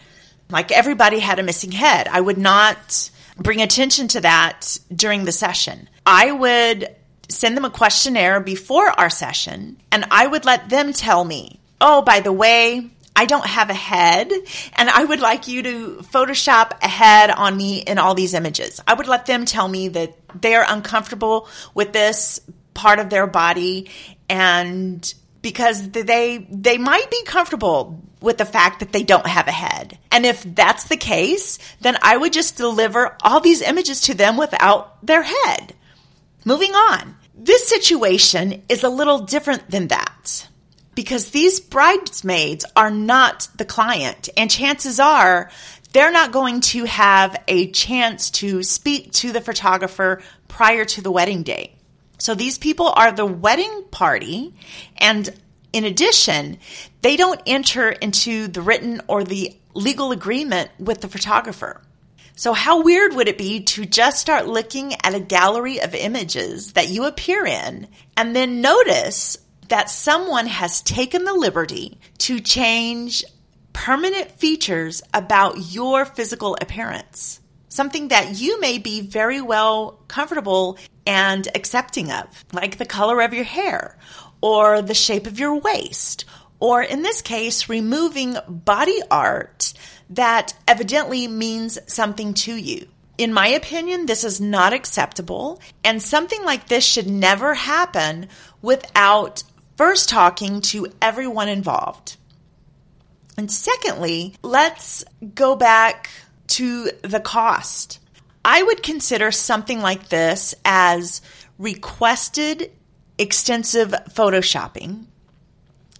Like 0.51 0.71
everybody 0.71 1.17
had 1.17 1.39
a 1.39 1.43
missing 1.43 1.71
head. 1.71 2.07
I 2.07 2.21
would 2.21 2.37
not 2.37 3.09
bring 3.37 3.61
attention 3.63 4.07
to 4.09 4.21
that 4.21 4.77
during 4.95 5.25
the 5.25 5.31
session. 5.31 5.89
I 6.05 6.31
would 6.31 6.95
send 7.27 7.57
them 7.57 7.65
a 7.65 7.71
questionnaire 7.71 8.39
before 8.39 8.87
our 8.99 9.09
session 9.09 9.77
and 9.91 10.05
I 10.11 10.27
would 10.27 10.45
let 10.45 10.69
them 10.69 10.93
tell 10.93 11.25
me, 11.25 11.59
oh, 11.81 12.03
by 12.03 12.19
the 12.19 12.31
way, 12.31 12.91
I 13.15 13.25
don't 13.25 13.45
have 13.45 13.69
a 13.69 13.73
head 13.73 14.31
and 14.73 14.89
I 14.89 15.03
would 15.03 15.21
like 15.21 15.47
you 15.47 15.63
to 15.63 15.97
Photoshop 16.01 16.83
a 16.83 16.87
head 16.87 17.31
on 17.31 17.55
me 17.55 17.79
in 17.79 17.97
all 17.97 18.13
these 18.13 18.33
images. 18.33 18.81
I 18.85 18.93
would 18.93 19.07
let 19.07 19.25
them 19.25 19.45
tell 19.45 19.67
me 19.67 19.87
that 19.89 20.17
they're 20.41 20.65
uncomfortable 20.67 21.47
with 21.73 21.93
this 21.93 22.41
part 22.73 22.99
of 22.99 23.09
their 23.09 23.25
body 23.25 23.89
and 24.27 25.13
because 25.41 25.89
they 25.91 26.45
they 26.49 26.77
might 26.77 27.09
be 27.09 27.23
comfortable 27.23 28.01
with 28.19 28.37
the 28.37 28.45
fact 28.45 28.79
that 28.79 28.91
they 28.91 29.03
don't 29.03 29.27
have 29.27 29.47
a 29.47 29.51
head. 29.51 29.97
And 30.11 30.25
if 30.25 30.43
that's 30.43 30.85
the 30.85 30.97
case, 30.97 31.59
then 31.81 31.95
I 32.01 32.17
would 32.17 32.33
just 32.33 32.57
deliver 32.57 33.15
all 33.21 33.39
these 33.39 33.61
images 33.61 34.01
to 34.01 34.15
them 34.15 34.35
without 34.35 35.05
their 35.05 35.21
head. 35.21 35.73
Moving 36.43 36.71
on. 36.71 37.15
This 37.37 37.67
situation 37.67 38.63
is 38.67 38.83
a 38.83 38.89
little 38.89 39.19
different 39.19 39.69
than 39.69 39.89
that 39.89 40.47
because 40.95 41.29
these 41.29 41.59
bridesmaids 41.59 42.65
are 42.75 42.91
not 42.91 43.47
the 43.57 43.65
client. 43.65 44.29
And 44.35 44.49
chances 44.49 44.99
are 44.99 45.51
they're 45.93 46.11
not 46.11 46.31
going 46.31 46.61
to 46.61 46.85
have 46.85 47.37
a 47.47 47.71
chance 47.71 48.31
to 48.31 48.63
speak 48.63 49.11
to 49.13 49.31
the 49.31 49.41
photographer 49.41 50.21
prior 50.47 50.85
to 50.85 51.01
the 51.01 51.11
wedding 51.11 51.43
day. 51.43 51.75
So 52.17 52.33
these 52.33 52.57
people 52.57 52.87
are 52.87 53.11
the 53.11 53.25
wedding 53.25 53.85
party. 53.91 54.53
And 54.97 55.29
in 55.73 55.83
addition, 55.83 56.57
they 57.01 57.17
don't 57.17 57.41
enter 57.45 57.89
into 57.89 58.47
the 58.47 58.61
written 58.61 59.01
or 59.07 59.23
the 59.23 59.55
legal 59.73 60.11
agreement 60.11 60.71
with 60.79 61.01
the 61.01 61.09
photographer. 61.09 61.81
So 62.37 62.51
how 62.51 62.81
weird 62.81 63.13
would 63.15 63.29
it 63.29 63.37
be 63.37 63.61
to 63.61 63.85
just 63.85 64.19
start 64.19 64.47
looking 64.47 64.93
at 65.03 65.13
a 65.13 65.19
gallery 65.21 65.81
of 65.81 65.95
images 65.95 66.73
that 66.73 66.89
you 66.89 67.05
appear 67.05 67.45
in 67.45 67.87
and 68.17 68.35
then 68.35 68.59
notice 68.59 69.37
that 69.69 69.89
someone 69.89 70.47
has 70.47 70.81
taken 70.81 71.23
the 71.23 71.33
liberty 71.33 71.99
to 72.19 72.39
change 72.39 73.23
permanent 73.73 74.31
features 74.31 75.01
about 75.13 75.73
your 75.73 76.05
physical 76.05 76.57
appearance. 76.61 77.39
Something 77.67 78.07
that 78.07 78.39
you 78.39 78.59
may 78.61 78.77
be 78.77 79.01
very 79.01 79.41
well 79.41 79.99
comfortable 80.07 80.77
and 81.05 81.47
accepting 81.53 82.11
of, 82.11 82.45
like 82.53 82.77
the 82.77 82.85
color 82.85 83.21
of 83.21 83.33
your 83.33 83.43
hair 83.43 83.97
or 84.41 84.81
the 84.81 84.93
shape 84.93 85.27
of 85.27 85.39
your 85.39 85.59
waist, 85.59 86.25
or 86.59 86.81
in 86.81 87.01
this 87.01 87.21
case, 87.21 87.67
removing 87.67 88.37
body 88.47 88.99
art 89.11 89.73
that 90.11 90.53
evidently 90.67 91.27
means 91.27 91.77
something 91.87 92.33
to 92.33 92.55
you. 92.55 92.87
In 93.17 93.33
my 93.33 93.47
opinion, 93.47 94.05
this 94.05 94.23
is 94.23 94.41
not 94.41 94.73
acceptable, 94.73 95.61
and 95.83 96.01
something 96.01 96.43
like 96.43 96.67
this 96.67 96.85
should 96.85 97.07
never 97.07 97.53
happen 97.53 98.27
without 98.61 99.43
First, 99.77 100.09
talking 100.09 100.61
to 100.61 100.87
everyone 101.01 101.49
involved. 101.49 102.17
And 103.37 103.51
secondly, 103.51 104.33
let's 104.41 105.03
go 105.33 105.55
back 105.55 106.09
to 106.47 106.91
the 107.01 107.19
cost. 107.19 107.99
I 108.45 108.63
would 108.63 108.83
consider 108.83 109.31
something 109.31 109.81
like 109.81 110.07
this 110.07 110.55
as 110.63 111.21
requested 111.57 112.71
extensive 113.17 113.91
photoshopping. 114.09 115.05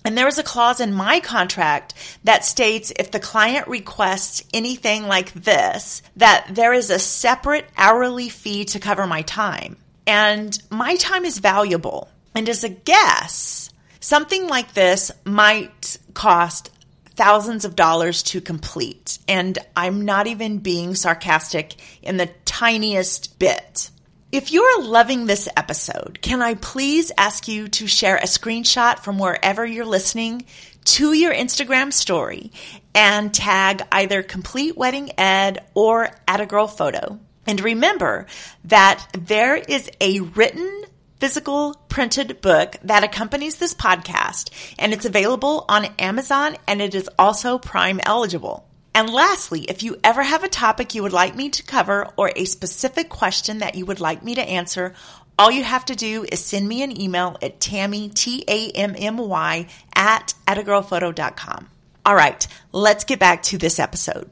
And 0.05 0.15
there 0.15 0.27
is 0.27 0.38
a 0.38 0.44
clause 0.44 0.79
in 0.79 0.94
my 0.94 1.20
contract 1.20 1.96
that 2.24 2.46
states 2.46 2.94
if 2.98 3.10
the 3.10 3.20
client 3.20 3.67
requests 3.67 4.44
anything 4.53 5.08
like 5.08 5.34
this, 5.34 6.03
that 6.17 6.48
there 6.51 6.74
is 6.74 6.91
a 6.91 7.00
separate 7.00 7.65
hourly 7.75 8.29
fee 8.29 8.65
to 8.65 8.79
cover 8.79 9.08
my 9.08 9.24
time. 9.24 9.77
And 10.05 10.58
my 10.70 10.96
time 10.98 11.25
is 11.25 11.39
valuable. 11.39 12.08
And 12.36 12.48
as 12.50 12.63
a 12.63 12.70
guess, 12.70 13.70
Something 14.06 14.48
like 14.48 14.75
this 14.75 15.12
might 15.24 15.98
cost 16.13 16.70
thousands 17.15 17.65
of 17.65 17.75
dollars 17.75 18.22
to 18.22 18.39
complete. 18.39 19.18
And 19.27 19.58
I'm 19.75 20.06
not 20.06 20.27
even 20.27 20.60
being 20.60 20.94
sarcastic 20.94 21.74
in 22.04 22.18
the 22.18 22.30
tiniest 22.46 23.39
bit. 23.39 23.89
If 24.32 24.51
you're 24.51 24.84
loving 24.84 25.25
this 25.25 25.50
episode, 25.58 26.20
can 26.22 26.44
I 26.44 26.54
please 26.54 27.12
ask 27.18 27.48
you 27.48 27.68
to 27.70 27.88
share 27.88 28.18
a 28.18 28.25
screenshot 28.25 29.00
from 29.00 29.18
wherever 29.18 29.65
you're 29.65 29.86
listening 29.86 30.46
to 30.84 31.13
your 31.13 31.34
Instagram 31.34 31.92
story 31.92 32.51
and 32.94 33.34
tag 33.34 33.82
either 33.92 34.22
Complete 34.22 34.77
Wedding 34.77 35.13
Ed 35.18 35.65
or 35.74 36.12
Atta 36.27 36.46
Girl 36.46 36.68
Photo. 36.68 37.20
And 37.48 37.60
remember 37.60 38.27
that 38.65 39.04
there 39.18 39.56
is 39.56 39.89
a 40.00 40.20
written 40.20 40.84
physical 41.19 41.75
printed 41.89 42.41
book 42.41 42.75
that 42.84 43.03
accompanies 43.03 43.55
this 43.55 43.74
podcast 43.74 44.50
and 44.77 44.93
it's 44.93 45.05
available 45.05 45.65
on 45.69 45.86
Amazon 46.00 46.57
and 46.67 46.81
it 46.81 46.93
is 46.95 47.10
also 47.17 47.57
Prime 47.57 48.00
eligible. 48.03 48.67
And 48.93 49.10
lastly, 49.10 49.62
if 49.62 49.84
you 49.84 49.98
ever 50.03 50.24
have 50.24 50.43
a 50.43 50.50
topic 50.50 50.95
you 50.95 51.03
would 51.03 51.13
like 51.13 51.36
me 51.36 51.50
to 51.50 51.63
cover 51.63 52.07
or 52.15 52.31
a 52.36 52.45
specific 52.45 53.10
question 53.10 53.60
that 53.60 53.75
you 53.75 53.86
would 53.86 54.00
like 54.00 54.24
me 54.24 54.36
to 54.36 54.41
answer, 54.41 54.93
all 55.38 55.51
you 55.51 55.63
have 55.63 55.86
to 55.86 55.95
do 55.95 56.25
is 56.31 56.43
send 56.43 56.67
me 56.67 56.81
an 56.81 57.00
email 57.00 57.38
at 57.41 57.60
Tammy, 57.60 58.10
T-A-M-M-Y, 58.10 59.67
at 59.93 60.34
attagirlphoto.com. 60.48 61.69
All 62.05 62.15
right, 62.15 62.48
let's 62.72 63.03
get 63.03 63.19
back 63.19 63.43
to 63.43 63.57
this 63.57 63.79
episode. 63.79 64.29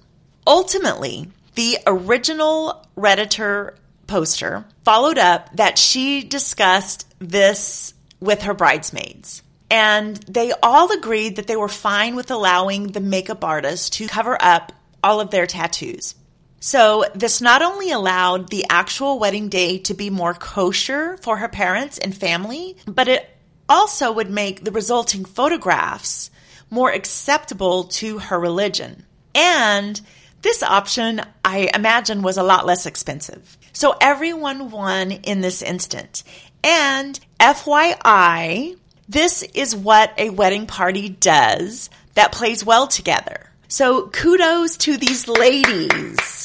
Ultimately, 0.48 1.30
the 1.56 1.78
original 1.86 2.86
Redditor 2.96 3.75
poster 4.08 4.66
followed 4.84 5.18
up 5.18 5.56
that 5.56 5.78
she 5.78 6.24
discussed 6.24 7.08
this 7.20 7.94
with 8.20 8.44
her 8.44 8.54
bridesmaids. 8.54 9.44
And 9.70 10.18
they 10.18 10.54
all 10.62 10.92
agreed 10.92 11.38
that 11.38 11.48
they 11.48 11.56
were 11.56 11.68
fine 11.68 12.16
with 12.16 12.30
allowing 12.32 12.88
the 12.88 13.00
makeup 13.00 13.44
artist 13.44 13.94
to 13.94 14.08
cover 14.08 14.38
up 14.40 14.72
all 15.04 15.20
of 15.20 15.32
their 15.32 15.48
tattoos. 15.48 16.16
So 16.60 17.06
this 17.14 17.42
not 17.42 17.62
only 17.62 17.92
allowed 17.92 18.50
the 18.50 18.66
actual 18.70 19.20
wedding 19.20 19.50
day 19.50 19.80
to 19.80 19.94
be 19.94 20.10
more 20.10 20.34
kosher 20.34 21.18
for 21.18 21.38
her 21.38 21.50
parents 21.50 21.98
and 21.98 22.16
family, 22.16 22.78
but 22.86 23.08
it 23.08 23.30
also 23.68 24.12
would 24.12 24.30
make 24.30 24.64
the 24.64 24.72
resulting 24.72 25.26
photographs 25.26 26.30
more 26.70 26.92
acceptable 26.92 27.86
to 27.86 28.20
her 28.20 28.40
religion. 28.40 29.06
And 29.36 30.00
this 30.42 30.64
option, 30.64 31.22
I 31.44 31.70
imagine, 31.74 32.22
was 32.22 32.38
a 32.38 32.44
lot 32.44 32.66
less 32.66 32.86
expensive. 32.86 33.58
So 33.74 33.96
everyone 34.00 34.72
won 34.72 35.12
in 35.12 35.42
this 35.42 35.62
instant. 35.62 36.24
And 36.63 37.20
FYI, 37.39 38.77
this 39.10 39.42
is 39.42 39.75
what 39.75 40.13
a 40.18 40.30
wedding 40.30 40.68
party 40.68 41.10
does 41.10 41.89
that 42.13 42.32
plays 42.32 42.63
well 42.63 42.88
together. 42.88 43.50
So 43.68 44.08
kudos 44.08 44.77
to 44.77 44.98
these 44.98 45.27
ladies. 45.27 46.44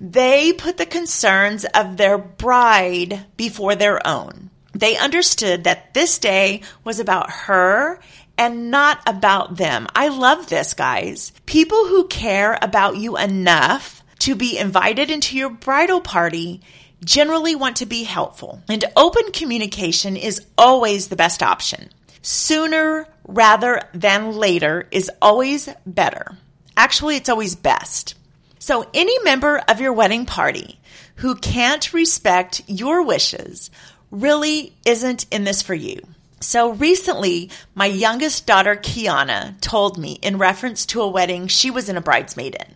They 0.00 0.52
put 0.52 0.76
the 0.76 0.86
concerns 0.86 1.64
of 1.64 1.96
their 1.96 2.18
bride 2.18 3.26
before 3.36 3.74
their 3.74 4.06
own. 4.06 4.50
They 4.72 4.96
understood 4.96 5.64
that 5.64 5.94
this 5.94 6.18
day 6.18 6.62
was 6.84 7.00
about 7.00 7.30
her 7.30 7.98
and 8.38 8.70
not 8.70 9.00
about 9.06 9.56
them. 9.56 9.86
I 9.94 10.08
love 10.08 10.48
this, 10.48 10.74
guys. 10.74 11.32
People 11.46 11.86
who 11.86 12.06
care 12.08 12.58
about 12.60 12.96
you 12.96 13.16
enough 13.16 14.04
to 14.20 14.34
be 14.34 14.58
invited 14.58 15.10
into 15.10 15.36
your 15.36 15.50
bridal 15.50 16.00
party 16.00 16.60
generally 17.04 17.54
want 17.54 17.76
to 17.76 17.86
be 17.86 18.04
helpful, 18.04 18.62
and 18.68 18.84
open 18.96 19.32
communication 19.32 20.16
is 20.16 20.44
always 20.56 21.08
the 21.08 21.16
best 21.16 21.42
option. 21.42 21.90
Sooner 22.22 23.06
rather 23.28 23.82
than 23.92 24.32
later 24.32 24.88
is 24.90 25.10
always 25.20 25.68
better. 25.84 26.36
Actually, 26.76 27.16
it's 27.16 27.28
always 27.28 27.54
best. 27.54 28.14
So, 28.58 28.88
any 28.92 29.16
member 29.20 29.58
of 29.68 29.80
your 29.80 29.92
wedding 29.92 30.26
party 30.26 30.78
who 31.16 31.36
can't 31.36 31.92
respect 31.92 32.62
your 32.66 33.02
wishes 33.04 33.70
really 34.10 34.72
isn't 34.84 35.26
in 35.30 35.44
this 35.44 35.62
for 35.62 35.74
you. 35.74 36.00
So 36.40 36.72
recently, 36.72 37.50
my 37.74 37.86
youngest 37.86 38.46
daughter, 38.46 38.76
Kiana, 38.76 39.58
told 39.60 39.98
me 39.98 40.18
in 40.22 40.38
reference 40.38 40.86
to 40.86 41.00
a 41.02 41.08
wedding 41.08 41.48
she 41.48 41.70
was 41.70 41.88
in 41.88 41.96
a 41.96 42.02
bridesmaid 42.02 42.54
in. 42.54 42.75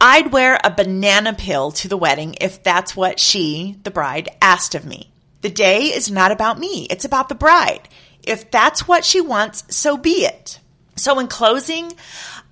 I'd 0.00 0.32
wear 0.32 0.58
a 0.64 0.70
banana 0.70 1.34
peel 1.34 1.72
to 1.72 1.88
the 1.88 1.96
wedding 1.96 2.36
if 2.40 2.62
that's 2.62 2.96
what 2.96 3.20
she, 3.20 3.76
the 3.82 3.90
bride, 3.90 4.30
asked 4.40 4.74
of 4.74 4.86
me. 4.86 5.10
The 5.42 5.50
day 5.50 5.84
is 5.84 6.10
not 6.10 6.32
about 6.32 6.58
me. 6.58 6.86
It's 6.88 7.04
about 7.04 7.28
the 7.28 7.34
bride. 7.34 7.88
If 8.22 8.50
that's 8.50 8.88
what 8.88 9.04
she 9.04 9.20
wants, 9.20 9.64
so 9.74 9.98
be 9.98 10.24
it. 10.24 10.58
So 10.96 11.18
in 11.18 11.28
closing, 11.28 11.92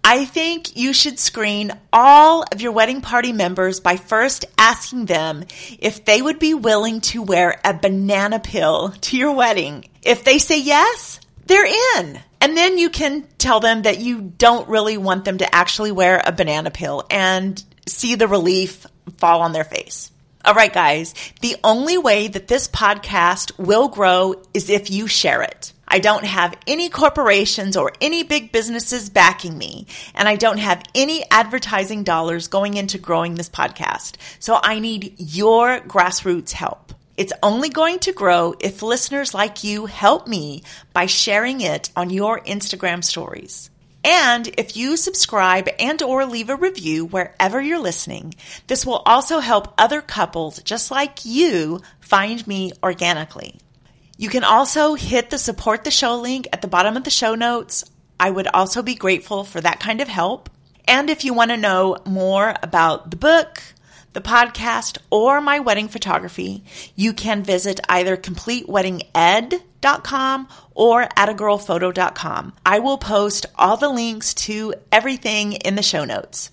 I 0.05 0.25
think 0.25 0.77
you 0.77 0.93
should 0.93 1.19
screen 1.19 1.73
all 1.93 2.45
of 2.53 2.61
your 2.61 2.73
wedding 2.73 3.01
party 3.01 3.33
members 3.33 3.81
by 3.81 3.97
first 3.97 4.45
asking 4.57 5.07
them 5.07 5.45
if 5.79 6.05
they 6.05 6.21
would 6.21 6.39
be 6.39 6.55
willing 6.55 7.01
to 7.03 7.23
wear 7.23 7.61
a 7.65 7.75
banana 7.75 8.41
peel 8.41 8.91
to 8.91 9.17
your 9.17 9.35
wedding. 9.35 9.87
If 10.03 10.25
they 10.25 10.39
say 10.39 10.61
yes, 10.61 11.21
they're 11.47 11.99
in. 11.99 12.21
And 12.41 12.57
then 12.57 12.79
you 12.79 12.91
can 12.91 13.27
tell 13.39 13.61
them 13.61 13.83
that 13.83 13.99
you 13.99 14.21
don't 14.21 14.69
really 14.69 14.97
want 14.97 15.25
them 15.25 15.39
to 15.39 15.55
actually 15.55 15.93
wear 15.93 16.23
a 16.25 16.33
banana 16.33 16.71
peel 16.71 17.05
and 17.11 17.63
see 17.87 18.15
the 18.15 18.29
relief 18.29 18.87
fall 19.19 19.41
on 19.43 19.53
their 19.53 19.65
face. 19.65 20.11
All 20.45 20.55
right, 20.55 20.73
guys, 20.73 21.15
the 21.41 21.57
only 21.65 21.99
way 21.99 22.29
that 22.29 22.49
this 22.49 22.69
podcast 22.69 23.59
will 23.59 23.89
grow 23.89 24.43
is 24.55 24.71
if 24.71 24.91
you 24.91 25.07
share 25.07 25.43
it. 25.43 25.73
I 25.87 25.99
don't 25.99 26.25
have 26.25 26.55
any 26.67 26.91
corporations 26.91 27.77
or 27.77 27.93
any 28.01 28.23
big 28.23 28.53
businesses 28.53 29.11
backing 29.11 29.57
me, 29.57 29.87
and 30.15 30.29
I 30.29 30.37
don't 30.37 30.59
have 30.59 30.85
any 30.95 31.25
advertising 31.31 32.05
dollars 32.05 32.49
going 32.49 32.75
into 32.77 32.99
growing 32.99 33.35
this 33.35 33.49
podcast. 33.49 34.17
So 34.39 34.61
I 34.63 34.79
need 34.79 35.15
your 35.19 35.81
grassroots 35.81 36.53
help. 36.53 36.93
It's 37.19 37.33
only 37.43 37.69
going 37.69 37.99
to 38.01 38.13
grow 38.13 38.55
if 38.61 38.81
listeners 38.81 39.35
like 39.35 39.65
you 39.65 39.87
help 39.87 40.29
me 40.29 40.63
by 40.93 41.07
sharing 41.07 41.61
it 41.61 41.91
on 41.97 42.11
your 42.11 42.39
Instagram 42.43 43.03
stories. 43.03 43.71
And 44.05 44.47
if 44.57 44.77
you 44.77 44.97
subscribe 44.97 45.69
and 45.81 46.01
or 46.01 46.27
leave 46.27 46.49
a 46.49 46.55
review 46.55 47.07
wherever 47.07 47.61
you're 47.61 47.81
listening, 47.81 48.35
this 48.69 48.87
will 48.87 49.03
also 49.05 49.41
help 49.41 49.75
other 49.77 50.01
couples 50.01 50.63
just 50.63 50.93
like 50.93 51.25
you 51.25 51.81
find 51.99 52.47
me 52.47 52.71
organically. 52.85 53.57
You 54.17 54.29
can 54.29 54.45
also 54.45 54.95
hit 54.95 55.31
the 55.31 55.39
support 55.39 55.83
the 55.83 55.91
show 55.91 56.21
link 56.21 56.47
at 56.53 56.63
the 56.63 56.69
bottom 56.69 56.97
of 56.97 57.03
the 57.03 57.11
show 57.11 57.35
notes. 57.35 57.85
I 58.21 58.31
would 58.31 58.47
also 58.47 58.81
be 58.81 58.95
grateful 58.95 59.43
for 59.43 59.61
that 59.61 59.81
kind 59.81 60.01
of 60.01 60.07
help. 60.07 60.51
And 60.87 61.11
if 61.11 61.25
you 61.25 61.35
want 61.35 61.51
to 61.51 61.57
know 61.57 61.97
more 62.07 62.55
about 62.63 63.11
the 63.11 63.17
book, 63.17 63.61
the 64.13 64.21
podcast, 64.21 64.99
or 65.11 65.41
my 65.41 65.61
wedding 65.61 65.89
photography, 65.89 66.65
you 66.97 67.13
can 67.13 67.43
visit 67.43 67.81
either 67.89 68.17
completeweddinged.com 68.17 70.49
or 70.75 71.07
attagirlphoto.com. 71.07 72.53
I 72.65 72.79
will 72.81 72.99
post 72.99 73.47
all 73.57 73.77
the 73.77 73.89
links 73.89 74.35
to 74.35 74.75
everything 74.91 75.55
in 75.55 75.75
the 75.75 75.83
show 75.83 76.05
notes. 76.05 76.51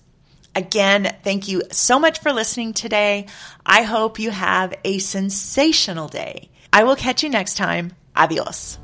Again, 0.54 1.14
thank 1.22 1.48
you 1.48 1.62
so 1.70 1.98
much 1.98 2.20
for 2.20 2.32
listening 2.32 2.72
today. 2.72 3.26
I 3.64 3.82
hope 3.82 4.18
you 4.18 4.30
have 4.30 4.74
a 4.84 4.98
sensational 4.98 6.08
day. 6.08 6.48
I 6.72 6.84
will 6.84 6.96
catch 6.96 7.22
you 7.22 7.28
next 7.28 7.56
time. 7.56 7.92
Adios. 8.16 8.78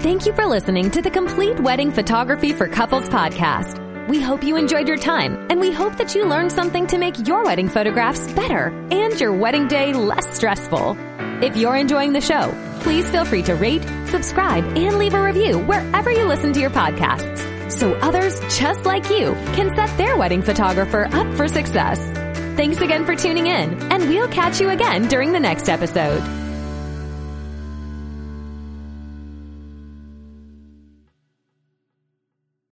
Thank 0.00 0.26
you 0.26 0.34
for 0.34 0.46
listening 0.46 0.90
to 0.92 1.02
the 1.02 1.10
Complete 1.10 1.58
Wedding 1.60 1.90
Photography 1.90 2.52
for 2.52 2.68
Couples 2.68 3.08
podcast. 3.08 3.87
We 4.08 4.22
hope 4.22 4.42
you 4.42 4.56
enjoyed 4.56 4.88
your 4.88 4.96
time, 4.96 5.48
and 5.50 5.60
we 5.60 5.70
hope 5.70 5.98
that 5.98 6.14
you 6.14 6.24
learned 6.24 6.50
something 6.50 6.86
to 6.86 6.96
make 6.96 7.28
your 7.28 7.44
wedding 7.44 7.68
photographs 7.68 8.26
better 8.32 8.68
and 8.90 9.20
your 9.20 9.34
wedding 9.34 9.68
day 9.68 9.92
less 9.92 10.34
stressful. 10.34 10.96
If 11.42 11.58
you're 11.58 11.76
enjoying 11.76 12.14
the 12.14 12.22
show, 12.22 12.54
please 12.80 13.08
feel 13.10 13.26
free 13.26 13.42
to 13.42 13.54
rate, 13.54 13.82
subscribe, 14.06 14.64
and 14.64 14.96
leave 14.96 15.12
a 15.12 15.22
review 15.22 15.58
wherever 15.58 16.10
you 16.10 16.24
listen 16.24 16.54
to 16.54 16.60
your 16.60 16.70
podcasts 16.70 17.46
so 17.70 17.92
others 17.96 18.40
just 18.56 18.86
like 18.86 19.10
you 19.10 19.34
can 19.52 19.74
set 19.76 19.94
their 19.98 20.16
wedding 20.16 20.40
photographer 20.40 21.06
up 21.12 21.34
for 21.34 21.46
success. 21.46 22.00
Thanks 22.56 22.80
again 22.80 23.04
for 23.04 23.14
tuning 23.14 23.46
in, 23.46 23.92
and 23.92 24.08
we'll 24.08 24.28
catch 24.28 24.58
you 24.58 24.70
again 24.70 25.06
during 25.08 25.32
the 25.32 25.40
next 25.40 25.68
episode. 25.68 26.47